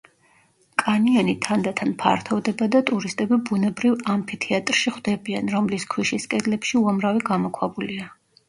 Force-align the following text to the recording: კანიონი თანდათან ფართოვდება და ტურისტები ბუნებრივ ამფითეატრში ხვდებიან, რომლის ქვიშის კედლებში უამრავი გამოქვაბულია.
კანიონი 0.83 1.35
თანდათან 1.47 1.91
ფართოვდება 2.03 2.67
და 2.77 2.81
ტურისტები 2.91 3.39
ბუნებრივ 3.51 3.99
ამფითეატრში 4.15 4.95
ხვდებიან, 4.97 5.55
რომლის 5.57 5.89
ქვიშის 5.95 6.27
კედლებში 6.33 6.83
უამრავი 6.85 7.27
გამოქვაბულია. 7.33 8.11